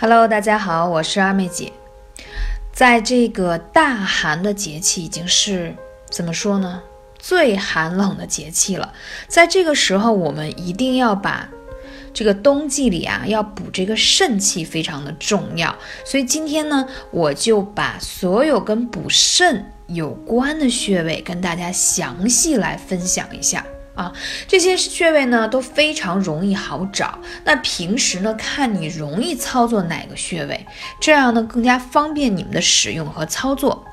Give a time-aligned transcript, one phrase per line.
[0.00, 1.72] Hello，大家好，我是二妹姐。
[2.72, 5.74] 在这个大寒的节气，已经是
[6.08, 6.80] 怎么说呢？
[7.18, 8.92] 最寒冷的节气了。
[9.26, 11.48] 在这个时候，我们一定要把
[12.14, 15.76] 这个冬季里啊，要补这个肾气，非常的重要。
[16.04, 23.66] 所以今天呢，我就把所有跟补肾有关的穴位跟大家详细来分享一下。
[23.98, 24.12] 啊，
[24.46, 27.18] 这些穴位呢都非常容易好找。
[27.44, 30.64] 那平时呢，看你容易操作哪个穴位，
[31.00, 33.84] 这样呢更加方便你们的使用和操作。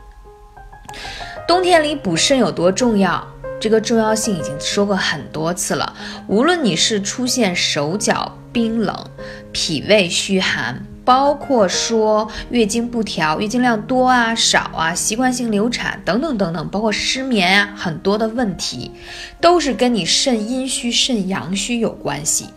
[1.48, 3.28] 冬天里补肾有多重要？
[3.60, 5.96] 这个重要性已经说过很多次了。
[6.28, 9.10] 无论你是出现手脚冰冷、
[9.52, 10.86] 脾胃虚寒。
[11.06, 18.92] 包括说月经不调、月经量多啊、少啊、习惯性流产等等等等，包括失眠啊，很多的问题
[19.40, 22.50] 都是跟你肾阴虚、肾阳虚有关系。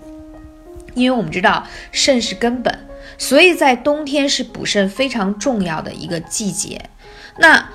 [0.95, 2.77] 因为我们知道肾是根本，
[3.19, 6.80] 所以在冬天是补肾非常重要的一个季节。
[7.38, 7.69] 那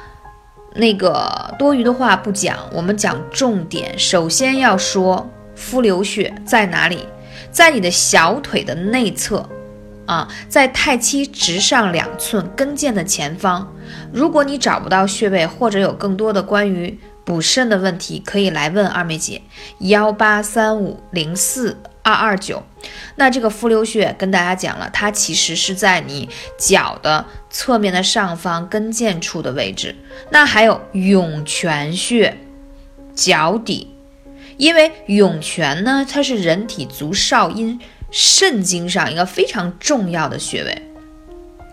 [0.75, 3.97] 那个多余的话不讲，我们讲重点。
[3.97, 7.07] 首先要说肤流穴在哪里？
[7.51, 9.47] 在你的小腿的内侧。
[10.05, 13.73] 啊，在太溪直上两寸跟腱的前方。
[14.11, 19.41] 如果你找不到穴位，或者有更多的关于补肾的问题，可以来问二妹姐，
[19.79, 22.63] 幺八三五零四二二九。
[23.15, 29.95] 那这个复溜穴跟大家讲了，它其实是在你脚的侧面的上方跟腱处的位置。
[30.31, 32.37] 那还有涌泉穴，
[33.15, 33.95] 脚底，
[34.57, 37.79] 因为涌泉呢，它是人体足少阴。
[38.15, 40.81] 肾经上一个非常重要的穴位，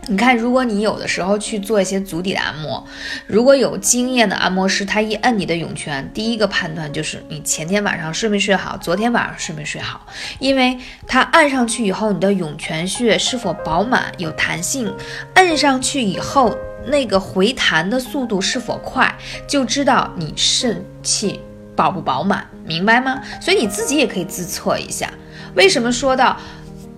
[0.07, 2.83] 你看，如果你有的时候去做一些足底的按摩，
[3.27, 10.07] 如果有经验的按摩师，他一摁你的涌泉，第一个判断就是你前天晚上睡没睡好，昨天晚上睡没睡好，
[10.39, 14.91] 因为他按上去以后，你的涌泉穴是否饱满有弹性，
[15.35, 19.15] 摁上去以后那个回弹的速度是否快，
[19.47, 21.39] 就知道你肾气
[21.81, 23.23] 饱不饱满，明白吗？
[23.41, 25.11] 所以你自己也可以自测一下。
[25.55, 26.37] 为什么说到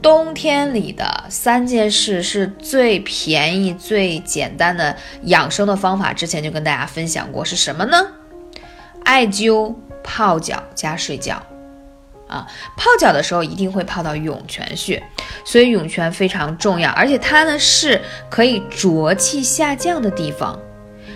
[0.02, 6.12] 冬天里的三件事是最便宜、最简单的养生的方法？
[6.12, 7.96] 之前就跟大家分享过，是什么呢？
[9.04, 9.72] 艾灸、
[10.02, 11.40] 泡脚加睡觉。
[12.26, 12.44] 啊，
[12.76, 15.00] 泡脚的时候一定会泡到涌泉穴，
[15.44, 20.58] 所以涌泉非常重要，而且它呢是可以浊气下降的地方，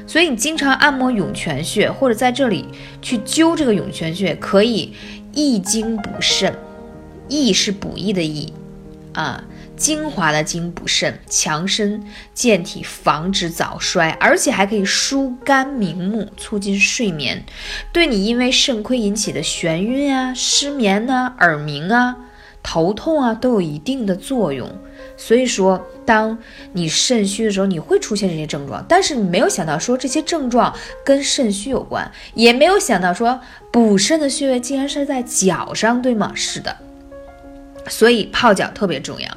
[0.06, 2.66] 所以你经常按摩涌泉穴，或者在这里
[3.02, 4.92] 去灸这个涌泉穴，可以
[5.32, 6.56] 益精补肾。
[7.28, 8.52] 益是补益的益，
[9.12, 9.42] 啊，
[9.76, 12.00] 精华的精补肾，强身
[12.32, 17.44] 健体，防止早衰，而且还可以疏肝明目，促进睡眠，
[17.92, 22.16] 对你因为肾亏引起的眩晕啊、失眠呐、耳鸣啊、
[22.68, 24.68] 头痛啊，都有一定的作用。
[25.16, 26.36] 所以说，当
[26.72, 33.38] 你肾虚的时候，你会出现这些症状，但是你没有想到说这些症状跟肾虚有关，也没有想到说
[33.70, 36.32] 补肾的穴位竟然是在脚上，对吗？
[36.34, 36.76] 是的。
[37.88, 39.28] 所以泡脚特别重要，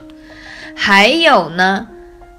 [0.75, 1.87] 还有呢，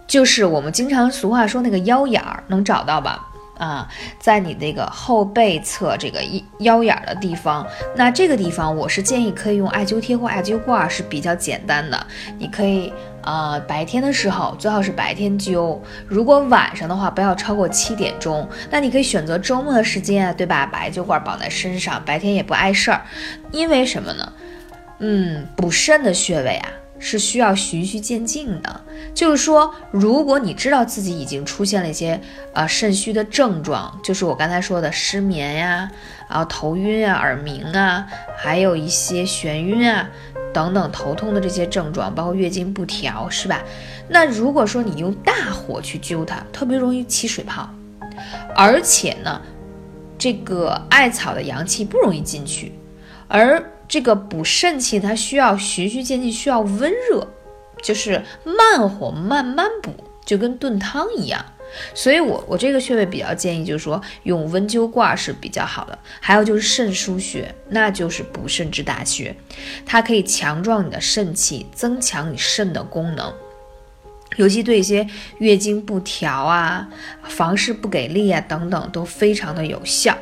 [0.08, 3.29] 就是我们经常俗话说那个腰眼儿，能找到吧？
[3.60, 3.86] 啊，
[4.18, 6.20] 在你那个后背侧这个
[6.60, 12.06] 腰眼儿的地方，那这个地方我是建议可以用艾灸贴或艾灸罐是比较简单的。
[12.38, 12.90] 你可以
[13.22, 15.78] 呃白天的时候最好是白天灸，
[16.08, 18.48] 如果晚上的话不要超过七点钟。
[18.70, 20.64] 那你可以选择周末的时间，对吧？
[20.64, 23.02] 把艾灸罐绑在身上，白天也不碍事儿。
[23.52, 24.32] 因为什么呢？
[25.00, 26.68] 嗯，补肾的穴位啊，
[27.00, 28.80] 是需要循序渐进的。
[29.12, 32.20] 就是说，如果你知道自己已经出现了一些
[32.52, 35.90] 呃肾虚的症状，就是我刚才说的失眠呀，
[36.28, 38.06] 然后头晕啊、耳鸣啊，
[38.36, 40.08] 还有一些眩晕啊
[40.52, 43.60] 等等头痛的这些症状，包括月经不调，是吧？
[44.08, 47.68] 那如果说你用大火去灸它，特别容易起水泡，
[48.54, 49.40] 而且呢，
[50.18, 52.72] 这个艾草的阳气不容易进去，
[53.28, 57.26] 而这个补肾气，它需要循序渐进，需要温热，
[57.82, 59.92] 就是慢火慢慢补，
[60.24, 61.44] 就跟炖汤一样。
[61.92, 65.98] 所以，我我这个穴位比较建议，就是说用温灸罐是比较好的。
[66.20, 69.34] 还有就是肾腧穴，那就是补肾之大穴，
[69.84, 73.32] 它可以强壮你的肾气，增强你肾的功能，
[74.36, 75.04] 尤其对一些
[75.38, 76.88] 月经不调啊、
[77.24, 80.16] 房事不给力啊等等，都非常的有效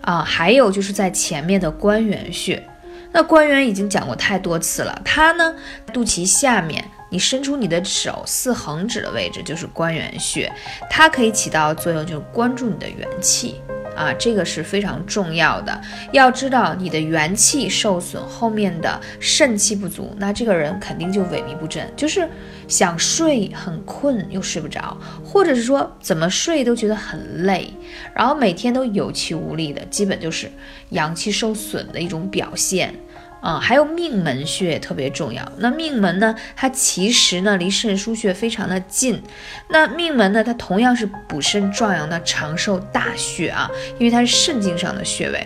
[0.00, 0.22] 啊。
[0.22, 2.66] 还有就是在前面的关元穴。
[3.12, 5.54] 那关元已经讲过太多次了，它呢，
[5.92, 10.50] 肚脐下面，你伸出你的手四横指的位置就是关元穴，
[10.88, 13.60] 它可以起到作用，就是关注你的元气。
[13.96, 15.80] 啊，这个是非常重要的。
[16.12, 22.28] 要知道你的元气受损，后面的肾气不足，那这个人肯定就萎靡不振，就是
[22.68, 27.72] 想睡很困又睡不着，或者是说怎么睡都觉得很累，
[28.14, 30.50] 然后每天都有气无力的，基本就是
[30.90, 32.94] 阳气受损的一种表现。
[33.42, 35.42] 啊，还有命门穴特别重要。
[35.58, 39.20] 那命门呢，它其实呢离肾腧穴非常的近。
[39.68, 43.68] 那命门呢，它同样是补肾壮阳的长寿大穴啊，
[43.98, 45.44] 因为它是肾经上的穴位。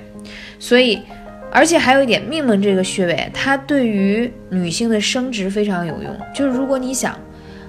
[0.59, 1.01] 所以，
[1.51, 6.15] 而且还有一点，命门这个穴位，它对于女性的生殖非常有用。
[6.35, 7.19] 就是如果你想，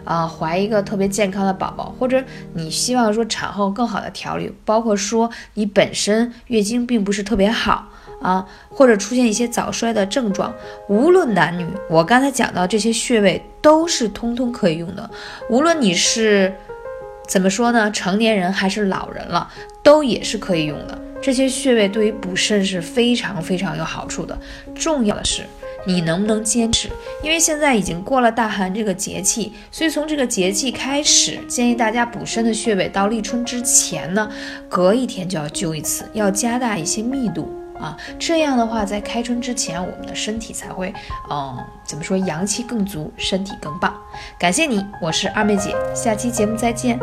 [0.03, 2.21] 啊，怀一个特别健康的宝宝，或者
[2.53, 7.89] 你希望说产后更好的调理，包括说你本身月经并不是特别好。
[8.21, 10.53] 啊，或者出现一些早衰的症状，
[10.89, 15.09] 无论男女，我刚才讲到这些穴位都是通通可以用的。
[15.49, 16.53] 无论你是
[17.27, 19.51] 怎么说呢，成年人还是老人了，
[19.83, 20.97] 都也是可以用的。
[21.21, 24.37] 这些穴位对于补肾是非常非常有好处的。
[24.75, 25.41] 重要的是
[25.87, 26.89] 你能不能坚持，
[27.23, 34.31] 因为现在已经过了大寒这个节气，所以从这个节气开始，建议大家补肾的穴位到立春之前呢，
[34.69, 37.51] 隔一天就要灸一次，要加大一些密度。
[37.79, 40.93] 啊，这样的话，在开春之前，我们的身体才会，
[41.29, 43.95] 嗯，怎么说，阳气更足，身体更棒。
[44.39, 46.99] 感谢你，我是二妹姐，下期节目再见。